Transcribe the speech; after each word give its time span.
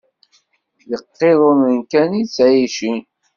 Deg 0.77 0.91
iqiḍunen 1.05 1.77
kan 1.91 2.11
i 2.21 2.23
ttɛicin. 2.25 3.03